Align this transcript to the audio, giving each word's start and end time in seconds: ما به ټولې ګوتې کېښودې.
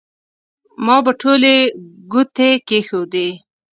ما 0.85 0.97
به 1.05 1.11
ټولې 1.21 1.55
ګوتې 2.11 2.49
کېښودې. 2.67 3.27